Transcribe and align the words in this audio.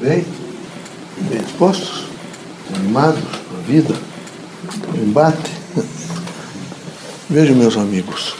Bem, 0.00 0.24
bem 1.22 1.40
dispostos, 1.40 2.04
animados 2.72 3.20
para 3.20 3.58
a 3.58 3.62
vida, 3.62 3.96
para 4.80 4.92
o 4.92 5.04
embate. 5.04 5.50
Vejam, 7.28 7.56
meus 7.56 7.76
amigos, 7.76 8.36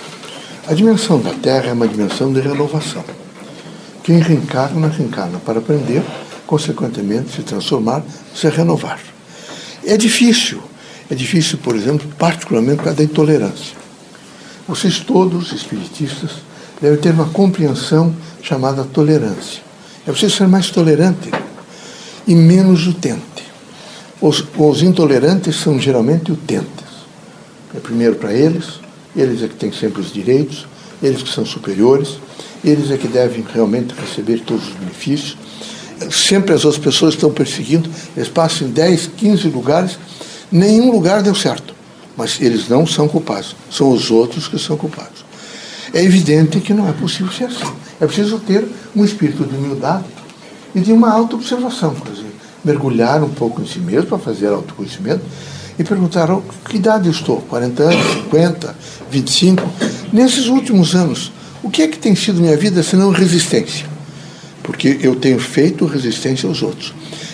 a 0.69 0.73
dimensão 0.73 1.21
da 1.21 1.35
Terra 1.35 1.71
é 1.71 1.73
uma 1.73 1.89
dimensão 1.89 2.33
de 2.33 2.41
renovação. 2.41 3.05
Quem 4.05 4.21
reencarna, 4.21 4.87
reencarna 4.87 5.41
para 5.41 5.59
aprender, 5.59 6.05
consequentemente 6.47 7.35
se 7.35 7.43
transformar, 7.43 8.05
se 8.33 8.49
renovar. 8.49 9.01
É 9.85 9.97
difícil, 9.97 10.63
é 11.11 11.15
difícil, 11.17 11.59
por 11.59 11.75
exemplo, 11.75 12.09
particularmente 12.17 12.77
por 12.77 12.85
causa 12.85 12.99
da 12.99 13.05
intolerância. 13.05 13.77
Vocês 14.69 15.01
todos, 15.01 15.51
espiritistas, 15.51 16.31
devem 16.81 17.01
ter 17.01 17.11
uma 17.11 17.29
compreensão 17.31 18.15
chamada 18.41 18.85
tolerância. 18.85 19.61
É 20.07 20.13
preciso 20.13 20.37
ser 20.37 20.47
mais 20.47 20.71
tolerante 20.71 21.33
e 22.29 22.35
menos 22.35 22.87
utente. 22.87 23.49
Os, 24.21 24.45
os 24.59 24.83
intolerantes 24.83 25.57
são 25.57 25.81
geralmente 25.81 26.31
utentes. 26.31 26.69
É 27.75 27.81
primeiro 27.81 28.17
para 28.17 28.35
eles, 28.35 28.81
eles 29.17 29.43
é 29.43 29.49
que 29.49 29.55
têm 29.55 29.73
sempre 29.73 30.03
os 30.03 30.13
direitos, 30.13 30.67
eles 31.03 31.23
que 31.23 31.31
são 31.31 31.47
superiores, 31.47 32.19
eles 32.63 32.91
é 32.91 32.99
que 32.99 33.09
devem 33.09 33.45
realmente 33.55 33.95
receber 33.95 34.41
todos 34.41 34.69
os 34.69 34.75
benefícios. 34.75 35.39
Sempre 36.11 36.53
as 36.53 36.67
outras 36.67 36.85
pessoas 36.85 37.15
estão 37.15 37.31
perseguindo, 37.33 37.89
eles 38.15 38.29
passam 38.29 38.69
em 38.69 38.71
10, 38.73 39.11
15 39.17 39.49
lugares, 39.49 39.99
nenhum 40.53 40.91
lugar 40.91 41.23
deu 41.23 41.35
certo. 41.35 41.75
Mas 42.15 42.41
eles 42.43 42.69
não 42.69 42.87
são 42.87 43.09
culpados, 43.09 43.57
são 43.71 43.91
os 43.91 44.11
outros 44.11 44.49
que 44.49 44.59
são 44.59 44.77
culpados. 44.77 45.25
É 45.95 46.03
evidente 46.03 46.61
que 46.61 46.75
não 46.75 46.87
é 46.89 46.93
possível 46.93 47.33
ser 47.33 47.45
assim. 47.45 47.73
É 47.99 48.07
preciso 48.07 48.39
ter 48.41 48.67
um 48.95 49.05
espírito 49.05 49.45
de 49.45 49.57
humildade 49.57 50.18
e 50.75 50.81
de 50.81 50.93
uma 50.93 51.11
auto-observação, 51.11 51.95
quer 51.95 52.13
dizer, 52.13 52.33
mergulhar 52.65 53.23
um 53.23 53.31
pouco 53.31 53.63
em 53.63 53.67
si 53.67 53.79
mesmo 53.79 54.07
para 54.07 54.19
fazer 54.19 54.49
autoconhecimento 54.49 55.23
e 55.79 55.85
perguntar 55.85 56.31
oh, 56.31 56.43
que 56.69 56.77
idade 56.77 57.07
eu 57.07 57.13
estou, 57.13 57.41
40 57.43 57.83
anos, 57.83 58.13
50, 58.25 58.77
25. 59.11 59.63
Nesses 60.13 60.47
últimos 60.47 60.95
anos, 60.95 61.33
o 61.63 61.71
que 61.71 61.83
é 61.83 61.89
que 61.89 61.99
tem 61.99 62.15
sido 62.15 62.41
minha 62.41 62.57
vida 62.57 62.83
senão 62.83 63.11
resistência? 63.11 63.87
Porque 64.63 64.99
eu 65.01 65.17
tenho 65.17 65.39
feito 65.39 65.87
resistência 65.87 66.49
aos 66.49 66.63
outros. 66.63 66.93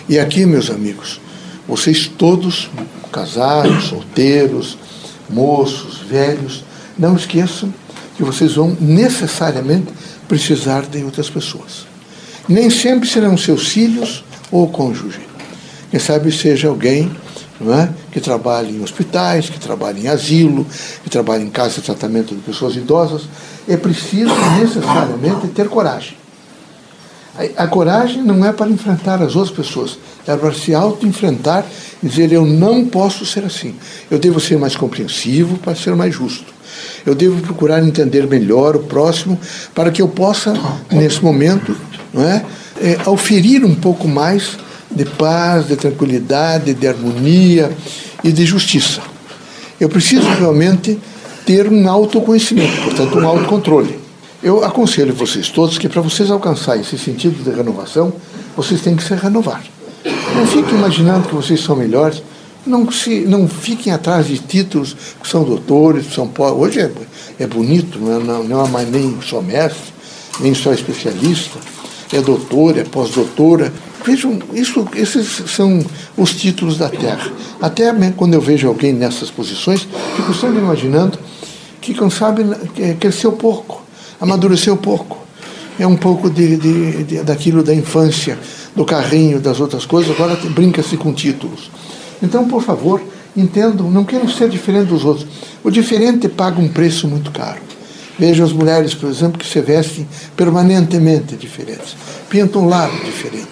E 0.09 0.19
aqui, 0.19 0.45
meus 0.45 0.71
amigos, 0.71 1.21
vocês 1.67 2.07
todos, 2.07 2.71
casados, 3.11 3.85
solteiros, 3.85 4.77
moços, 5.31 5.99
velhos, 5.99 6.65
não 6.99 7.17
esqueçam 7.17 7.73
que 8.17 8.23
vocês 8.23 8.55
vão 8.55 8.77
necessariamente 8.81 9.89
precisar 10.29 10.83
de 10.83 11.03
outras 11.03 11.29
pessoas. 11.29 11.94
Nem 12.49 12.69
sempre 12.71 13.09
serão 13.09 13.37
seus 13.37 13.69
filhos 13.69 14.25
ou 14.51 14.69
cônjuge. 14.69 15.21
Quem 15.91 16.01
sabe 16.01 16.31
seja 16.33 16.69
alguém 16.69 17.11
é? 17.61 17.89
que 18.11 18.21
trabalha 18.21 18.69
em 18.69 18.83
hospitais, 18.83 19.49
que 19.49 19.59
trabalha 19.59 19.99
em 19.99 20.09
asilo, 20.09 20.67
que 21.03 21.09
trabalha 21.09 21.43
em 21.43 21.51
casa 21.51 21.77
de 21.77 21.83
tratamento 21.83 22.35
de 22.35 22.41
pessoas 22.41 22.75
idosas. 22.77 23.23
É 23.69 23.77
preciso 23.77 24.35
necessariamente 24.61 25.47
ter 25.49 25.69
coragem. 25.69 26.17
A, 27.37 27.65
a 27.65 27.67
coragem 27.67 28.23
não 28.23 28.45
é 28.45 28.53
para 28.53 28.71
enfrentar 28.71 29.23
as 29.23 29.35
outras 29.35 29.57
pessoas, 29.57 29.99
é 30.27 30.37
para 30.37 30.53
se 30.53 30.75
auto-enfrentar 30.75 31.65
e 32.03 32.09
dizer: 32.09 32.33
eu 32.33 32.45
não 32.45 32.85
posso 32.85 33.25
ser 33.25 33.45
assim. 33.45 33.75
Eu 34.11 34.19
devo 34.19 34.41
ser 34.41 34.59
mais 34.59 34.77
compreensivo 34.77 35.57
para 35.59 35.75
ser 35.75 35.95
mais 35.95 36.15
justo. 36.15 36.53
Eu 37.07 37.15
devo 37.15 37.41
procurar 37.41 37.83
entender 37.83 38.27
melhor 38.27 38.77
o 38.77 38.81
próximo 38.81 39.39
para 39.75 39.91
que 39.91 40.03
eu 40.03 40.09
possa, 40.09 40.55
nesse 40.91 41.23
momento, 41.23 41.77
não 42.15 42.23
é, 42.23 42.45
é, 42.81 43.11
oferir 43.11 43.65
um 43.65 43.75
pouco 43.75 44.07
mais 44.07 44.57
de 44.91 45.05
paz, 45.05 45.67
de 45.67 45.77
tranquilidade, 45.77 46.73
de 46.73 46.87
harmonia 46.87 47.71
e 48.23 48.31
de 48.31 48.47
justiça. 48.47 49.03
Eu 49.81 49.89
preciso 49.89 50.27
realmente 50.29 50.99
ter 51.45 51.69
um 51.69 51.89
autoconhecimento, 51.89 52.81
portanto, 52.83 53.19
um 53.19 53.27
autocontrole. 53.27 53.99
Eu 54.43 54.65
aconselho 54.65 55.13
vocês 55.13 55.49
todos 55.49 55.77
que 55.77 55.89
para 55.89 56.01
vocês 56.01 56.31
alcançarem 56.31 56.83
esse 56.83 56.97
sentido 56.97 57.43
de 57.43 57.51
renovação, 57.51 58.13
vocês 58.57 58.81
têm 58.81 58.95
que 58.95 59.03
se 59.03 59.15
renovar. 59.15 59.63
Não 60.37 60.47
fiquem 60.47 60.75
imaginando 60.75 61.29
que 61.29 61.35
vocês 61.35 61.61
são 61.61 61.75
melhores, 61.75 62.23
não, 62.67 62.91
se, 62.91 63.21
não 63.21 63.49
fiquem 63.49 63.93
atrás 63.93 64.27
de 64.27 64.39
títulos 64.39 64.97
que 65.21 65.29
são 65.29 65.45
doutores, 65.45 66.07
que 66.07 66.15
são 66.15 66.31
Hoje 66.57 66.81
é, 66.81 66.91
é 67.39 67.47
bonito, 67.47 67.99
não 67.99 68.37
é, 68.37 68.45
não 68.45 68.65
é 68.65 68.69
mais 68.69 68.91
nem 68.91 69.19
só 69.23 69.43
mestre, 69.43 69.93
nem 70.41 70.55
só 70.55 70.73
especialista, 70.73 71.59
é 72.17 72.21
doutor, 72.21 72.79
é 72.79 72.85
pós-doutora. 72.85 73.73
Vejam, 74.05 74.39
isso, 74.53 74.87
esses 74.95 75.51
são 75.51 75.85
os 76.17 76.35
títulos 76.35 76.79
da 76.79 76.89
Terra. 76.89 77.33
Até 77.61 77.93
quando 78.17 78.35
eu 78.35 78.41
vejo 78.41 78.69
alguém 78.69 78.93
nessas 78.93 79.31
posições, 79.31 79.89
fico 80.17 80.33
sempre 80.35 80.59
imaginando 80.59 81.19
que, 81.81 81.95
quem 81.95 82.11
sabe, 82.11 82.45
cresceu 83.01 83.33
pouco, 83.33 83.83
amadureceu 84.21 84.77
pouco. 84.77 85.19
É 85.79 85.87
um 85.87 85.97
pouco 85.97 86.31
de, 86.31 86.57
de, 86.57 87.05
de, 87.05 87.23
daquilo 87.23 87.63
da 87.63 87.75
infância, 87.75 88.39
do 88.77 88.85
carrinho, 88.85 89.41
das 89.41 89.59
outras 89.61 89.85
coisas, 89.85 90.15
agora 90.15 90.37
brinca-se 90.51 90.97
com 90.97 91.13
títulos. 91.13 91.71
Então, 92.23 92.47
por 92.47 92.63
favor, 92.63 93.03
entendam, 93.37 93.91
não 93.91 94.05
queiram 94.05 94.29
ser 94.29 94.49
diferente 94.49 94.89
dos 94.89 95.05
outros. 95.05 95.27
O 95.63 95.71
diferente 95.71 96.29
paga 96.29 96.61
um 96.61 96.69
preço 96.69 97.09
muito 97.09 97.31
caro. 97.31 97.61
Vejam 98.19 98.47
as 98.47 98.53
mulheres, 98.53 98.95
por 98.95 99.09
exemplo, 99.09 99.39
que 99.39 99.47
se 99.47 99.61
vestem 99.61 100.07
permanentemente 100.37 101.37
diferentes, 101.37 101.97
pintam 102.29 102.63
um 102.63 102.69
lábio 102.69 103.05
diferente, 103.05 103.49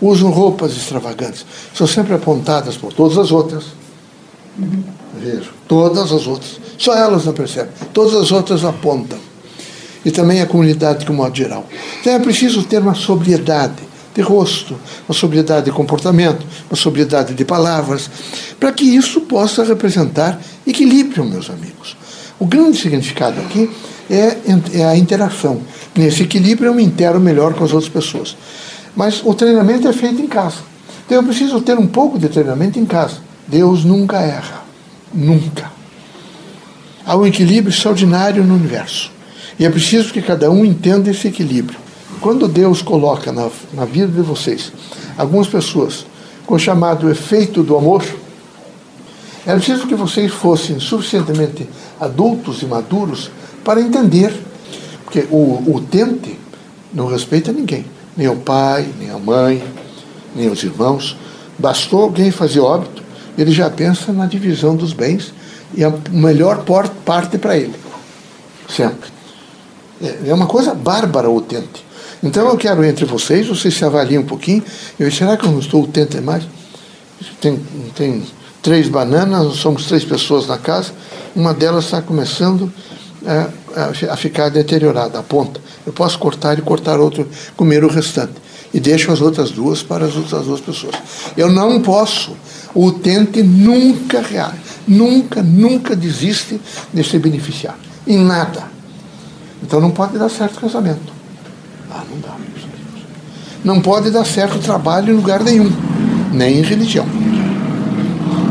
usam 0.00 0.30
roupas 0.30 0.72
extravagantes, 0.72 1.46
são 1.74 1.86
sempre 1.86 2.14
apontadas 2.14 2.76
por 2.76 2.92
todas 2.92 3.16
as 3.18 3.30
outras. 3.30 3.64
Vejam, 5.16 5.52
todas 5.68 6.12
as 6.12 6.26
outras. 6.26 6.60
Só 6.76 6.94
elas 6.96 7.24
não 7.24 7.32
percebem, 7.32 7.72
todas 7.92 8.14
as 8.14 8.32
outras 8.32 8.64
apontam. 8.64 9.18
E 10.04 10.10
também 10.10 10.42
a 10.42 10.46
comunidade, 10.46 11.04
de 11.04 11.10
um 11.10 11.14
modo 11.14 11.34
geral. 11.34 11.66
Então 12.00 12.12
é 12.12 12.18
preciso 12.18 12.62
ter 12.64 12.78
uma 12.78 12.94
sobriedade 12.94 13.82
de 14.14 14.20
rosto, 14.20 14.78
uma 15.08 15.14
sobriedade 15.14 15.66
de 15.66 15.72
comportamento, 15.72 16.46
uma 16.68 16.76
sobriedade 16.76 17.32
de 17.34 17.44
palavras, 17.44 18.10
para 18.60 18.70
que 18.72 18.84
isso 18.84 19.22
possa 19.22 19.64
representar 19.64 20.40
equilíbrio, 20.66 21.24
meus 21.24 21.48
amigos. 21.48 21.96
O 22.44 22.46
grande 22.46 22.76
significado 22.76 23.40
aqui 23.40 23.70
é, 24.10 24.36
é 24.74 24.84
a 24.84 24.94
interação. 24.94 25.62
Nesse 25.96 26.24
equilíbrio 26.24 26.68
eu 26.68 26.74
me 26.74 26.84
intero 26.84 27.18
melhor 27.18 27.54
com 27.54 27.64
as 27.64 27.72
outras 27.72 27.90
pessoas. 27.90 28.36
Mas 28.94 29.22
o 29.24 29.32
treinamento 29.32 29.88
é 29.88 29.94
feito 29.94 30.20
em 30.20 30.26
casa. 30.26 30.56
Então 31.06 31.16
eu 31.16 31.24
preciso 31.24 31.58
ter 31.62 31.78
um 31.78 31.86
pouco 31.86 32.18
de 32.18 32.28
treinamento 32.28 32.78
em 32.78 32.84
casa. 32.84 33.16
Deus 33.48 33.82
nunca 33.82 34.20
erra. 34.20 34.62
Nunca. 35.10 35.72
Há 37.06 37.16
um 37.16 37.26
equilíbrio 37.26 37.72
extraordinário 37.74 38.44
no 38.44 38.56
universo. 38.56 39.10
E 39.58 39.64
é 39.64 39.70
preciso 39.70 40.12
que 40.12 40.20
cada 40.20 40.50
um 40.50 40.66
entenda 40.66 41.10
esse 41.10 41.26
equilíbrio. 41.26 41.78
Quando 42.20 42.46
Deus 42.46 42.82
coloca 42.82 43.32
na, 43.32 43.48
na 43.72 43.86
vida 43.86 44.08
de 44.08 44.20
vocês 44.20 44.70
algumas 45.16 45.48
pessoas 45.48 46.04
com 46.44 46.56
o 46.56 46.58
chamado 46.58 47.10
efeito 47.10 47.62
do 47.62 47.74
amor, 47.74 48.04
é 49.46 49.54
preciso 49.54 49.86
que 49.86 49.94
vocês 49.94 50.32
fossem 50.32 50.80
suficientemente 50.80 51.68
adultos 52.04 52.62
e 52.62 52.66
maduros 52.66 53.30
para 53.64 53.80
entender. 53.80 54.32
Porque 55.04 55.26
o, 55.30 55.62
o 55.66 55.76
utente 55.76 56.38
não 56.92 57.06
respeita 57.06 57.52
ninguém, 57.52 57.84
nem 58.16 58.28
o 58.28 58.36
pai, 58.36 58.88
nem 58.98 59.10
a 59.10 59.18
mãe, 59.18 59.62
nem 60.34 60.48
os 60.48 60.62
irmãos. 60.62 61.16
Bastou 61.58 62.02
alguém 62.02 62.30
fazer 62.30 62.60
óbito, 62.60 63.02
ele 63.36 63.52
já 63.52 63.70
pensa 63.70 64.12
na 64.12 64.26
divisão 64.26 64.76
dos 64.76 64.92
bens 64.92 65.32
e 65.74 65.84
a 65.84 65.92
melhor 66.10 66.64
parte 67.04 67.38
para 67.38 67.56
ele. 67.56 67.74
Sempre. 68.68 69.10
É, 70.02 70.30
é 70.30 70.34
uma 70.34 70.46
coisa 70.46 70.74
bárbara 70.74 71.28
o 71.28 71.36
utente. 71.36 71.84
Então 72.22 72.48
eu 72.48 72.56
quero 72.56 72.84
entre 72.84 73.04
vocês, 73.04 73.46
vocês 73.46 73.74
se 73.74 73.84
avaliem 73.84 74.18
um 74.18 74.24
pouquinho. 74.24 74.62
Eu 74.98 75.10
será 75.10 75.36
que 75.36 75.44
eu 75.44 75.52
não 75.52 75.58
estou 75.58 75.84
o 75.84 75.86
tempo 75.86 76.12
demais? 76.12 76.44
Tem, 77.40 77.60
tem 77.94 78.22
três 78.64 78.88
bananas, 78.88 79.56
somos 79.56 79.84
três 79.84 80.04
pessoas 80.04 80.48
na 80.48 80.56
casa. 80.56 80.90
Uma 81.36 81.52
delas 81.52 81.84
está 81.84 82.00
começando 82.00 82.72
a, 83.26 83.50
a, 84.08 84.14
a 84.14 84.16
ficar 84.16 84.48
deteriorada, 84.48 85.18
a 85.18 85.22
ponta. 85.22 85.60
Eu 85.86 85.92
posso 85.92 86.18
cortar 86.18 86.58
e 86.58 86.62
cortar 86.62 86.98
outro, 86.98 87.28
comer 87.56 87.84
o 87.84 87.88
restante. 87.88 88.32
E 88.72 88.80
deixo 88.80 89.12
as 89.12 89.20
outras 89.20 89.50
duas 89.50 89.82
para 89.82 90.06
as 90.06 90.16
outras 90.16 90.46
duas 90.46 90.60
pessoas. 90.60 90.94
Eu 91.36 91.52
não 91.52 91.80
posso. 91.80 92.32
O 92.74 92.86
utente 92.86 93.40
nunca 93.40 94.20
reage, 94.20 94.58
nunca, 94.88 95.42
nunca 95.42 95.94
desiste 95.94 96.60
de 96.92 97.04
se 97.04 97.18
beneficiar. 97.18 97.78
Em 98.04 98.18
nada. 98.18 98.64
Então 99.62 99.80
não 99.80 99.90
pode 99.90 100.18
dar 100.18 100.28
certo 100.28 100.60
casamento. 100.60 101.12
Ah, 101.90 102.02
não 102.10 102.18
dá. 102.18 102.34
Não 103.62 103.80
pode 103.80 104.10
dar 104.10 104.24
certo 104.24 104.58
trabalho 104.58 105.12
em 105.12 105.16
lugar 105.16 105.42
nenhum, 105.44 105.70
nem 106.32 106.58
em 106.58 106.62
religião. 106.62 107.06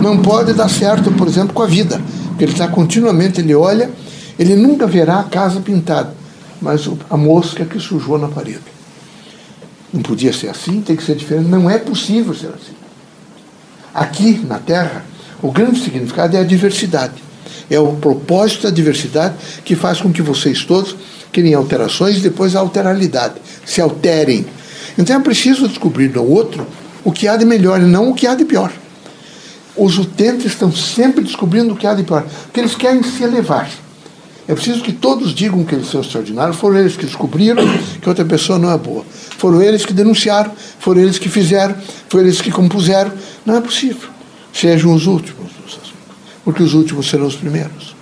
Não 0.03 0.17
pode 0.17 0.51
dar 0.51 0.67
certo, 0.67 1.13
por 1.13 1.29
exemplo, 1.29 1.53
com 1.53 1.63
a 1.63 1.65
vida, 1.65 2.01
porque 2.27 2.43
ele 2.43 2.51
está 2.51 2.67
continuamente, 2.67 3.39
ele 3.39 3.55
olha, 3.55 3.89
ele 4.37 4.53
nunca 4.53 4.85
verá 4.85 5.21
a 5.21 5.23
casa 5.23 5.61
pintada, 5.61 6.13
mas 6.61 6.89
a 7.09 7.15
mosca 7.15 7.63
que 7.63 7.79
sujou 7.79 8.17
na 8.17 8.27
parede. 8.27 8.59
não 9.93 10.01
podia 10.01 10.33
ser 10.33 10.49
assim, 10.49 10.81
tem 10.81 10.97
que 10.97 11.03
ser 11.05 11.15
diferente. 11.15 11.47
Não 11.47 11.69
é 11.69 11.77
possível 11.77 12.33
ser 12.33 12.47
assim. 12.47 12.73
Aqui 13.93 14.45
na 14.45 14.59
Terra, 14.59 15.05
o 15.41 15.49
grande 15.49 15.79
significado 15.79 16.35
é 16.35 16.41
a 16.41 16.43
diversidade. 16.43 17.23
É 17.69 17.79
o 17.79 17.93
propósito 17.93 18.63
da 18.63 18.71
diversidade 18.71 19.35
que 19.63 19.73
faz 19.73 20.01
com 20.01 20.11
que 20.11 20.21
vocês 20.21 20.65
todos 20.65 20.97
criem 21.31 21.53
alterações 21.53 22.17
e 22.17 22.19
depois 22.19 22.57
a 22.57 22.59
alteralidade, 22.59 23.35
se 23.65 23.79
alterem. 23.79 24.45
Então 24.97 25.15
é 25.15 25.19
preciso 25.21 25.65
descobrir 25.65 26.09
no 26.09 26.29
outro 26.29 26.67
o 27.05 27.11
que 27.13 27.25
há 27.25 27.37
de 27.37 27.45
melhor 27.45 27.81
e 27.81 27.85
não 27.85 28.09
o 28.09 28.13
que 28.13 28.27
há 28.27 28.35
de 28.35 28.43
pior. 28.43 28.82
Os 29.75 29.97
utentes 29.97 30.45
estão 30.45 30.71
sempre 30.71 31.23
descobrindo 31.23 31.73
o 31.73 31.75
que 31.75 31.87
há 31.87 31.93
de 31.93 32.03
pior, 32.03 32.23
porque 32.43 32.59
eles 32.59 32.75
querem 32.75 33.01
se 33.01 33.23
elevar. 33.23 33.69
É 34.47 34.53
preciso 34.53 34.83
que 34.83 34.91
todos 34.91 35.33
digam 35.33 35.63
que 35.63 35.73
eles 35.73 35.89
são 35.89 36.01
extraordinários. 36.01 36.57
Foram 36.57 36.77
eles 36.77 36.97
que 36.97 37.05
descobriram 37.05 37.63
que 38.01 38.09
outra 38.09 38.25
pessoa 38.25 38.59
não 38.59 38.69
é 38.69 38.77
boa. 38.77 39.05
Foram 39.37 39.61
eles 39.61 39.85
que 39.85 39.93
denunciaram, 39.93 40.51
foram 40.79 41.01
eles 41.01 41.17
que 41.17 41.29
fizeram, 41.29 41.75
foram 42.09 42.25
eles 42.25 42.41
que 42.41 42.51
compuseram. 42.51 43.11
Não 43.45 43.55
é 43.55 43.61
possível. 43.61 44.09
Sejam 44.51 44.93
os 44.93 45.07
últimos, 45.07 45.51
porque 46.43 46.61
os 46.61 46.73
últimos 46.73 47.09
serão 47.09 47.25
os 47.25 47.35
primeiros. 47.35 47.95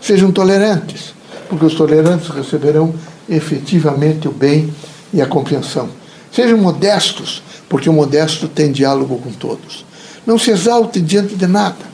Sejam 0.00 0.32
tolerantes, 0.32 1.14
porque 1.48 1.64
os 1.64 1.74
tolerantes 1.74 2.28
receberão 2.28 2.92
efetivamente 3.28 4.26
o 4.26 4.32
bem 4.32 4.74
e 5.12 5.22
a 5.22 5.26
compreensão. 5.26 5.88
Sejam 6.32 6.58
modestos, 6.58 7.42
porque 7.68 7.88
o 7.88 7.92
modesto 7.92 8.48
tem 8.48 8.72
diálogo 8.72 9.18
com 9.18 9.30
todos. 9.30 9.84
Não 10.26 10.38
se 10.38 10.50
exalte 10.50 11.00
diante 11.00 11.34
de 11.34 11.46
nada. 11.46 11.90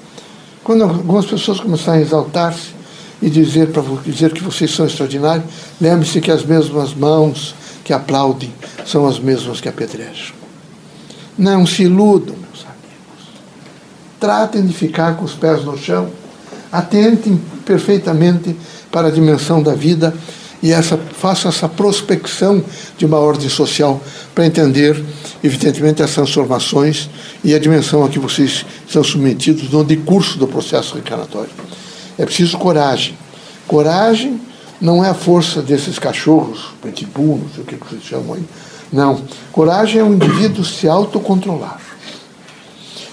Quando 0.64 0.82
algumas 0.82 1.26
pessoas 1.26 1.61
começarem 1.61 2.00
a 2.00 2.05
exaltar-se 2.05 2.75
e 3.23 3.31
dizer 3.31 3.70
para 3.70 3.82
dizer 4.05 4.32
que 4.32 4.43
vocês 4.43 4.75
são 4.75 4.87
extraordinários, 4.87 5.46
lembre-se 5.81 6.20
que 6.20 6.31
as 6.31 6.44
mesmas 6.44 6.93
mãos 6.93 7.55
que 7.84 7.93
aplaudem 7.93 8.52
são 8.84 9.06
as 9.06 9.19
mesmas 9.19 9.61
que 9.61 9.69
apedrejam. 9.69 10.34
Não 11.38 11.64
se 11.64 11.84
iludam, 11.84 12.34
meus 12.34 12.64
amigos. 12.64 13.31
Tratem 14.19 14.67
de 14.67 14.72
ficar 14.72 15.17
com 15.17 15.25
os 15.25 15.34
pés 15.34 15.64
no 15.64 15.79
chão. 15.79 16.11
Atentem 16.72 17.40
perfeitamente 17.64 18.56
para 18.90 19.08
a 19.08 19.11
dimensão 19.11 19.62
da 19.62 19.75
vida 19.75 20.12
e 20.67 20.73
essa, 20.73 20.99
façam 20.99 21.49
essa 21.49 21.69
prospecção 21.69 22.61
de 22.99 23.07
uma 23.07 23.21
ordem 23.21 23.49
social 23.49 24.03
para 24.35 24.45
entender, 24.45 25.01
evidentemente, 25.45 26.03
as 26.03 26.13
transformações 26.13 27.09
e 27.45 27.55
a 27.55 27.59
dimensão 27.61 28.05
a 28.05 28.09
que 28.09 28.19
vocês 28.19 28.67
são 28.89 29.05
submetidos 29.05 29.71
no 29.71 29.85
decurso 29.85 30.37
do 30.37 30.49
processo 30.49 30.95
reencarnatório. 30.95 31.53
É 32.19 32.25
preciso 32.25 32.59
coragem. 32.59 33.17
Coragem 33.69 34.41
não 34.81 35.05
é 35.05 35.11
a 35.11 35.15
força 35.15 35.63
desses 35.63 36.01
cachorros, 36.01 36.73
pitbull, 36.83 37.39
não 37.39 37.49
sei 37.55 37.63
o 37.63 37.67
que 37.67 37.77
vocês 37.77 38.03
chamam 38.03 38.35
aí. 38.35 38.45
Não. 38.93 39.23
Coragem 39.53 40.01
é 40.01 40.03
o 40.05 40.13
indivíduo 40.13 40.65
se 40.65 40.89
autocontrolar. 40.89 41.81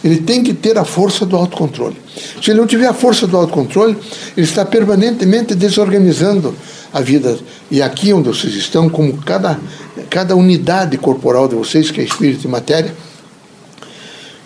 Ele 0.04 0.18
tem 0.18 0.44
que 0.44 0.54
ter 0.54 0.78
a 0.78 0.84
força 0.84 1.26
do 1.26 1.36
autocontrole. 1.36 1.96
Se 2.42 2.52
ele 2.52 2.60
não 2.60 2.68
tiver 2.68 2.88
a 2.88 2.94
força 2.94 3.26
do 3.26 3.38
autocontrole, 3.38 3.96
ele 4.36 4.46
está 4.46 4.66
permanentemente 4.66 5.56
desorganizando 5.56 6.54
a 6.92 7.00
vida. 7.00 7.38
E 7.72 7.82
aqui 7.82 8.12
onde 8.12 8.28
vocês 8.28 8.54
estão, 8.54 8.90
como 8.90 9.18
cada, 9.20 9.58
cada 10.10 10.36
unidade 10.36 10.98
corporal 10.98 11.48
de 11.48 11.56
vocês, 11.56 11.90
que 11.90 12.02
é 12.02 12.04
espírito 12.04 12.46
e 12.46 12.50
matéria, 12.50 12.94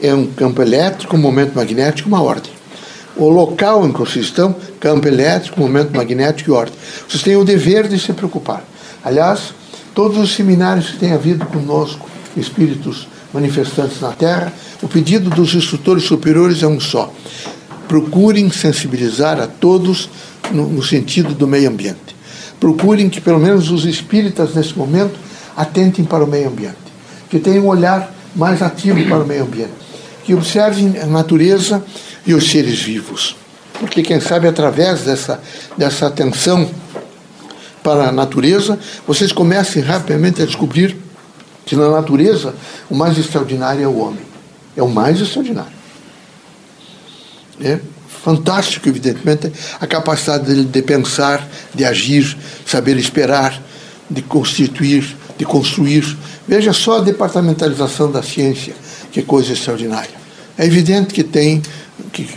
é 0.01 0.13
um 0.13 0.27
campo 0.27 0.62
elétrico, 0.62 1.15
um 1.15 1.19
momento 1.19 1.56
magnético, 1.56 2.07
uma 2.07 2.21
ordem. 2.21 2.51
O 3.15 3.30
local 3.30 3.88
em 3.88 3.92
que 3.92 4.00
vocês 4.00 4.27
estão, 4.27 4.56
campo 4.80 5.07
elétrico, 5.07 5.59
momento 5.59 5.95
magnético 5.95 6.51
e 6.51 6.54
ordem. 6.54 6.75
Vocês 7.09 7.24
têm 7.24 7.36
o 7.36 7.44
dever 7.44 7.88
de 7.88 7.98
se 7.98 8.13
preocupar. 8.13 8.63
Aliás, 9.04 9.54
todos 9.95 10.19
os 10.19 10.36
seminários 10.36 10.92
que 10.92 11.00
têm 11.00 11.13
havido 11.13 11.48
conosco, 11.48 12.07
espíritos 12.36 13.07
manifestantes 13.37 14.01
na 14.01 14.11
Terra, 14.11 14.51
o 14.81 14.87
pedido 14.87 15.29
dos 15.29 15.53
instrutores 15.53 16.03
superiores 16.03 16.63
é 16.63 16.67
um 16.67 16.79
só. 16.79 17.13
Procurem 17.87 18.49
sensibilizar 18.49 19.39
a 19.39 19.45
todos 19.45 20.09
no, 20.51 20.67
no 20.67 20.83
sentido 20.83 21.35
do 21.35 21.47
meio 21.47 21.69
ambiente. 21.69 22.15
Procurem 22.59 23.09
que, 23.09 23.21
pelo 23.21 23.39
menos, 23.39 23.69
os 23.69 23.85
espíritas, 23.85 24.55
nesse 24.55 24.75
momento, 24.75 25.19
atentem 25.55 26.03
para 26.03 26.23
o 26.23 26.27
meio 26.27 26.49
ambiente. 26.49 26.77
Que 27.29 27.37
tenham 27.37 27.65
um 27.65 27.67
olhar 27.67 28.11
mais 28.35 28.61
ativo 28.61 29.07
para 29.07 29.23
o 29.23 29.27
meio 29.27 29.43
ambiente. 29.43 29.73
Que 30.23 30.33
observem 30.33 30.97
a 30.99 31.05
natureza 31.05 31.83
e 32.25 32.33
os 32.33 32.49
seres 32.49 32.81
vivos. 32.81 33.35
Porque, 33.79 34.01
quem 34.01 34.19
sabe, 34.19 34.47
através 34.47 35.01
dessa, 35.01 35.39
dessa 35.77 36.07
atenção 36.07 36.67
para 37.83 38.09
a 38.09 38.11
natureza, 38.11 38.79
vocês 39.05 39.31
comecem 39.31 39.83
rapidamente 39.83 40.41
a 40.41 40.45
descobrir 40.45 41.06
que 41.67 41.75
na 41.75 41.89
natureza 41.91 42.55
o 42.89 42.95
mais 42.95 43.17
extraordinário 43.17 43.83
é 43.83 43.87
o 43.87 43.99
homem. 43.99 44.25
É 44.75 44.81
o 44.81 44.87
mais 44.87 45.19
extraordinário. 45.21 45.77
É 47.61 47.79
fantástico, 48.23 48.87
evidentemente, 48.87 49.51
a 49.79 49.85
capacidade 49.85 50.45
dele 50.45 50.63
de 50.63 50.81
pensar, 50.81 51.47
de 51.75 51.83
agir, 51.83 52.37
saber 52.65 52.97
esperar, 52.97 53.61
de 54.09 54.21
constituir, 54.21 55.15
de 55.37 55.45
construir. 55.45 56.17
Veja 56.47 56.71
só 56.71 56.97
a 56.97 57.01
departamentalização 57.01 58.11
da 58.11 58.23
ciência, 58.23 58.73
que 59.11 59.21
coisa 59.21 59.53
extraordinária. 59.53 60.17
É 60.57 60.65
evidente 60.65 61.13
que 61.13 61.23
tem 61.23 61.61
que 62.13 62.27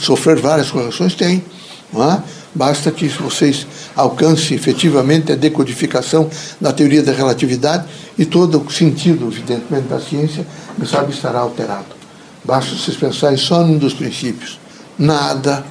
sofrer 0.00 0.38
várias 0.38 0.70
correções, 0.70 1.14
tem. 1.14 1.44
Não 1.92 2.10
é? 2.10 2.22
Basta 2.54 2.90
que 2.90 3.06
vocês 3.06 3.66
alcancem 3.96 4.56
efetivamente 4.56 5.32
a 5.32 5.34
decodificação 5.34 6.28
da 6.60 6.72
teoria 6.72 7.02
da 7.02 7.12
relatividade 7.12 7.86
e 8.18 8.26
todo 8.26 8.60
o 8.60 8.70
sentido, 8.70 9.26
evidentemente, 9.26 9.88
da 9.88 9.98
ciência, 9.98 10.46
sabe, 10.86 11.12
estará 11.12 11.40
alterado. 11.40 11.96
Basta 12.44 12.76
vocês 12.76 12.96
pensarem 12.96 13.38
só 13.38 13.64
num 13.64 13.78
dos 13.78 13.94
princípios. 13.94 14.60
Nada 14.98 15.64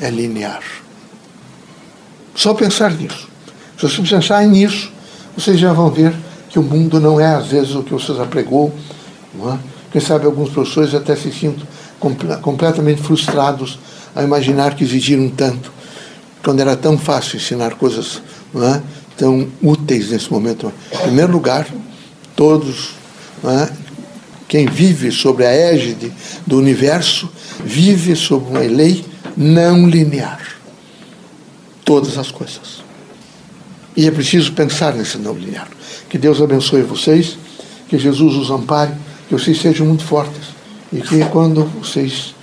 é 0.00 0.10
linear. 0.10 0.62
Só 2.34 2.54
pensar 2.54 2.92
nisso. 2.92 3.28
Se 3.76 3.88
vocês 3.88 4.08
pensarem 4.08 4.48
nisso, 4.48 4.92
vocês 5.36 5.58
já 5.58 5.72
vão 5.72 5.90
ver 5.90 6.14
que 6.50 6.58
o 6.58 6.62
mundo 6.62 7.00
não 7.00 7.18
é, 7.18 7.34
às 7.34 7.46
vezes, 7.46 7.74
o 7.74 7.82
que 7.82 7.92
vocês 7.92 8.18
apregou. 8.20 8.72
Não 9.34 9.54
é? 9.54 9.58
Quem 9.90 10.00
sabe 10.00 10.26
alguns 10.26 10.50
professores 10.50 10.94
até 10.94 11.16
se 11.16 11.32
sintam 11.32 11.66
completamente 12.40 13.02
frustrados 13.02 13.78
a 14.14 14.22
imaginar 14.22 14.74
que 14.74 14.84
exigiram 14.84 15.28
tanto, 15.30 15.72
quando 16.42 16.60
era 16.60 16.76
tão 16.76 16.98
fácil 16.98 17.36
ensinar 17.36 17.74
coisas 17.74 18.22
é, 18.54 18.80
tão 19.16 19.48
úteis 19.62 20.10
nesse 20.10 20.30
momento. 20.30 20.72
Em 20.92 20.98
primeiro 20.98 21.32
lugar, 21.32 21.66
todos, 22.34 22.90
é, 23.44 23.70
quem 24.48 24.66
vive 24.66 25.12
sobre 25.12 25.44
a 25.44 25.50
égide 25.50 26.12
do 26.46 26.58
universo, 26.58 27.30
vive 27.62 28.16
sob 28.16 28.50
uma 28.50 28.60
lei 28.60 29.04
não 29.36 29.88
linear. 29.88 30.40
Todas 31.84 32.16
as 32.18 32.30
coisas. 32.30 32.82
E 33.96 34.06
é 34.06 34.10
preciso 34.10 34.52
pensar 34.52 34.94
nesse 34.94 35.18
não 35.18 35.34
linear. 35.34 35.68
Que 36.08 36.16
Deus 36.16 36.40
abençoe 36.40 36.82
vocês, 36.82 37.36
que 37.88 37.98
Jesus 37.98 38.36
os 38.36 38.50
ampare, 38.50 38.92
que 39.28 39.34
vocês 39.34 39.60
sejam 39.60 39.86
muito 39.86 40.04
fortes 40.04 40.48
e 40.92 41.00
que 41.00 41.24
quando 41.26 41.64
vocês 41.64 42.34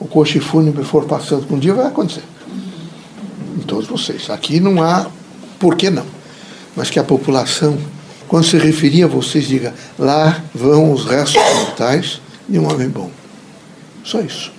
o 0.00 0.06
coche 0.06 0.40
fúnebre 0.40 0.84
for 0.84 1.04
passando 1.04 1.46
um 1.52 1.58
dia 1.58 1.74
vai 1.74 1.86
acontecer. 1.86 2.22
Em 3.58 3.62
todos 3.62 3.88
vocês. 3.88 4.30
Aqui 4.30 4.60
não 4.60 4.80
há 4.80 5.06
por 5.58 5.74
que 5.74 5.90
não. 5.90 6.06
Mas 6.76 6.90
que 6.90 6.98
a 6.98 7.04
população, 7.04 7.76
quando 8.28 8.46
se 8.46 8.56
referir 8.56 9.02
a 9.02 9.06
vocês, 9.08 9.48
diga, 9.48 9.74
lá 9.98 10.40
vão 10.54 10.92
os 10.92 11.04
restos 11.04 11.42
mortais 11.56 12.20
de 12.48 12.58
um 12.58 12.70
homem 12.70 12.88
bom. 12.88 13.10
Só 14.04 14.20
isso. 14.20 14.52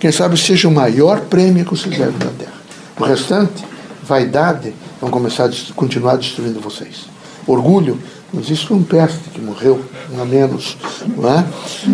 Quem 0.00 0.10
sabe 0.10 0.38
seja 0.38 0.66
o 0.66 0.70
maior 0.70 1.20
prêmio 1.22 1.64
que 1.64 1.70
vocês 1.70 1.98
levem 1.98 2.18
da 2.18 2.30
Terra. 2.30 2.54
O 2.98 3.04
restante, 3.04 3.64
vaidade, 4.02 4.72
vão 5.00 5.10
começar 5.10 5.44
a 5.44 5.52
continuar 5.74 6.16
destruindo 6.16 6.60
vocês. 6.60 7.06
Orgulho 7.46 8.00
mas 8.32 8.50
isso 8.50 8.66
foi 8.66 8.76
um 8.76 8.82
peste 8.82 9.30
que 9.32 9.40
morreu, 9.40 9.82
um 10.12 10.20
a 10.20 10.24
menos. 10.24 10.76
Não 11.16 11.30
é? 11.30 11.44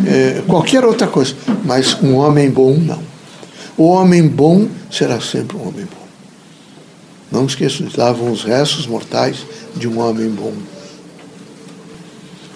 é? 0.06 0.42
qualquer 0.46 0.84
outra 0.84 1.06
coisa. 1.06 1.34
Mas 1.64 1.96
um 2.02 2.16
homem 2.16 2.50
bom, 2.50 2.74
não. 2.74 3.13
O 3.76 3.84
homem 3.84 4.26
bom 4.28 4.68
será 4.90 5.20
sempre 5.20 5.56
um 5.56 5.68
homem 5.68 5.84
bom. 5.84 6.04
Não 7.30 7.46
esqueçam, 7.46 7.88
lavam 7.96 8.30
os 8.30 8.44
restos 8.44 8.86
mortais 8.86 9.44
de 9.74 9.88
um 9.88 9.98
homem 9.98 10.30
bom. 10.30 10.52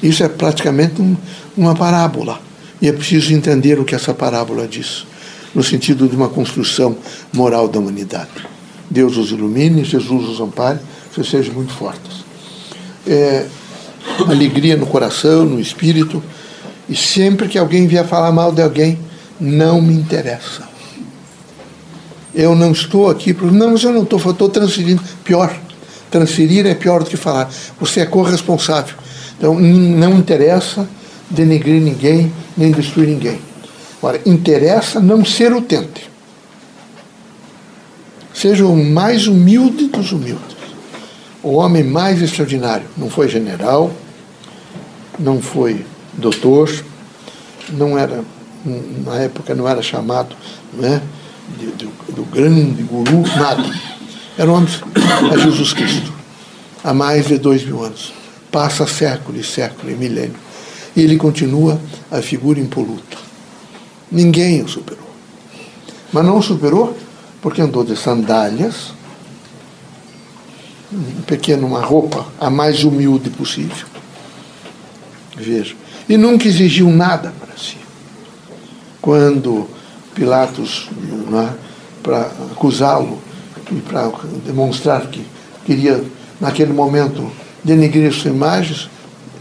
Isso 0.00 0.22
é 0.22 0.28
praticamente 0.28 1.02
um, 1.02 1.16
uma 1.56 1.75
parábola. 1.75 2.40
E 2.80 2.87
é 2.87 2.92
preciso 2.92 3.34
entender 3.34 3.80
o 3.80 3.84
que 3.84 3.94
essa 3.94 4.14
parábola 4.14 4.68
diz, 4.68 5.04
no 5.52 5.64
sentido 5.64 6.06
de 6.08 6.14
uma 6.14 6.28
construção 6.28 6.96
moral 7.32 7.66
da 7.66 7.80
humanidade. 7.80 8.46
Deus 8.88 9.16
os 9.16 9.32
ilumine, 9.32 9.82
Jesus 9.82 10.28
os 10.28 10.40
ampare, 10.40 10.78
vocês 11.12 11.28
sejam 11.28 11.54
muito 11.54 11.72
fortes. 11.72 12.25
É, 13.04 13.46
alegria 14.28 14.76
no 14.76 14.87
coração, 14.87 15.44
no 15.44 15.58
espírito. 15.58 16.22
E 16.88 16.94
sempre 16.94 17.48
que 17.48 17.58
alguém 17.58 17.88
vier 17.88 18.06
falar 18.06 18.30
mal 18.30 18.52
de 18.52 18.62
alguém, 18.62 18.98
não 19.40 19.82
me 19.82 19.94
interessa. 19.94 20.77
Eu 22.38 22.54
não 22.54 22.73
estou 22.73 23.11
aqui, 23.11 23.37
não, 23.42 23.73
mas 23.73 23.83
eu 23.83 23.92
não 23.92 24.04
estou, 24.04 24.18
estou 24.18 24.49
transferindo. 24.49 25.02
Pior, 25.25 25.52
Transferir 26.11 26.66
é 26.66 26.75
pior 26.75 27.02
do 27.02 27.11
que 27.11 27.16
falar. 27.16 27.50
Você 27.80 28.00
é 28.00 28.07
corresponsável. 28.07 28.97
Então, 29.37 29.59
não 29.59 30.14
interessa 30.14 30.88
denegrir 31.28 31.80
ninguém, 31.83 32.33
nem 32.57 32.73
destruir 32.73 33.09
ninguém. 33.09 33.38
Agora, 33.99 34.21
interessa 34.25 35.00
não 35.00 35.25
ser 35.25 35.52
utente. 35.52 36.11
Seja 38.33 38.64
o 38.64 38.76
mais 38.76 39.26
humilde 39.26 39.88
dos 39.88 40.12
humildes. 40.12 40.57
O 41.42 41.54
homem 41.54 41.85
mais 41.85 42.23
extraordinário. 42.23 42.87
Não 42.97 43.11
foi 43.11 43.28
general, 43.28 43.92
não 45.18 45.42
foi 45.42 45.85
doutor, 46.14 46.71
não 47.71 47.99
era, 47.99 48.25
na 49.04 49.16
época 49.16 49.54
não 49.54 49.68
era 49.68 49.83
chamado 49.83 50.35
né, 50.73 51.02
de, 51.56 51.66
de, 51.72 51.86
do 52.12 52.24
grande 52.24 52.82
guru, 52.82 53.22
nada. 53.36 53.64
Era 54.36 54.52
um 54.52 54.64
a 55.32 55.36
Jesus 55.36 55.72
Cristo, 55.72 56.12
há 56.84 56.94
mais 56.94 57.26
de 57.26 57.38
dois 57.38 57.64
mil 57.64 57.82
anos. 57.82 58.12
Passa 58.52 58.86
século 58.86 59.38
e 59.38 59.44
século 59.44 59.90
e 59.90 59.94
milênio. 59.94 60.36
E 60.94 61.02
ele 61.02 61.16
continua 61.16 61.80
a 62.10 62.22
figura 62.22 62.58
impoluta. 62.58 63.16
Ninguém 64.10 64.62
o 64.62 64.68
superou. 64.68 65.08
Mas 66.12 66.24
não 66.24 66.38
o 66.38 66.42
superou 66.42 66.96
porque 67.42 67.60
andou 67.60 67.84
de 67.84 67.96
sandálias, 67.96 68.92
um 70.92 71.22
pequeno, 71.22 71.66
uma 71.66 71.84
roupa 71.84 72.26
a 72.40 72.48
mais 72.48 72.84
humilde 72.84 73.30
possível. 73.30 73.86
Veja. 75.36 75.76
E 76.08 76.16
nunca 76.16 76.48
exigiu 76.48 76.88
nada 76.90 77.32
para 77.38 77.56
si. 77.56 77.76
Quando 79.00 79.68
Pilatos, 80.18 80.88
né, 81.30 81.54
para 82.02 82.22
acusá-lo 82.50 83.20
e 83.70 83.76
para 83.76 84.10
demonstrar 84.44 85.06
que 85.06 85.25
queria, 85.64 86.02
naquele 86.40 86.72
momento, 86.72 87.30
denegrir 87.62 88.12
suas 88.12 88.34
imagens, 88.34 88.90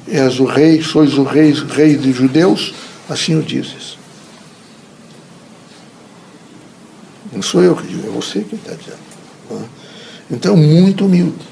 és 0.07 0.39
o 0.39 0.45
rei, 0.45 0.81
sois 0.83 1.17
o 1.17 1.23
rei, 1.23 1.51
rei 1.51 1.95
dos 1.95 2.15
judeus, 2.15 2.75
assim 3.09 3.35
o 3.35 3.41
dizes. 3.41 3.97
Não 7.33 7.41
sou 7.41 7.63
eu 7.63 7.75
que 7.75 7.87
digo, 7.87 8.07
é 8.07 8.11
você 8.11 8.41
que 8.41 8.55
está 8.55 8.73
dizendo. 8.73 8.99
Né? 9.49 9.65
Então, 10.29 10.55
muito 10.55 11.05
humilde, 11.05 11.45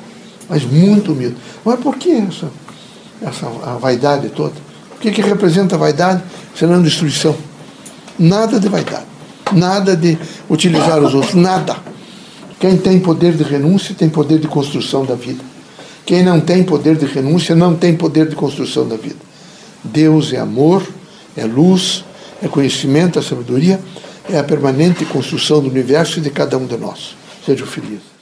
mas 0.48 0.64
muito 0.64 1.14
humilde. 1.14 1.38
Mas 1.64 1.80
por 1.80 1.98
que 1.98 2.12
essa, 2.12 2.50
essa 3.22 3.48
a 3.48 3.78
vaidade 3.78 4.30
toda? 4.30 4.56
O 4.96 5.00
que, 5.00 5.12
que 5.12 5.22
representa 5.22 5.76
a 5.76 5.80
vaidade 5.80 6.24
senão 6.56 6.82
destruição? 6.82 7.36
Nada 8.18 8.60
de 8.60 8.70
vaidade, 8.70 9.06
nada 9.54 9.96
de 9.96 10.18
utilizar 10.50 11.00
os 11.02 11.14
outros, 11.14 11.36
nada. 11.36 11.78
Quem 12.60 12.78
tem 12.78 13.00
poder 13.00 13.34
de 13.34 13.44
renúncia 13.44 13.94
tem 13.94 14.10
poder 14.10 14.40
de 14.40 14.48
construção 14.48 15.06
da 15.06 15.16
vida. 15.16 15.44
Quem 16.06 16.24
não 16.24 16.40
tem 16.40 16.64
poder 16.64 16.96
de 16.96 17.06
renúncia 17.06 17.56
não 17.56 17.76
tem 17.76 17.96
poder 17.96 18.30
de 18.30 18.36
construção 18.36 18.88
da 18.88 18.96
vida. 18.96 19.18
Deus 19.84 20.34
é 20.34 20.40
amor, 20.40 20.84
é 21.36 21.46
luz, 21.46 22.06
é 22.42 22.48
conhecimento, 22.48 23.20
é 23.20 23.22
sabedoria, 23.22 23.80
é 24.30 24.38
a 24.38 24.44
permanente 24.44 25.06
construção 25.06 25.62
do 25.62 25.70
universo 25.70 26.20
e 26.20 26.22
de 26.22 26.30
cada 26.30 26.58
um 26.58 26.66
de 26.66 26.78
nós. 26.78 27.16
Sejam 27.46 27.68
felizes. 27.68 28.15